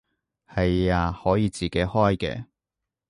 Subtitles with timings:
[0.51, 2.45] 係啊，可以自己開嘅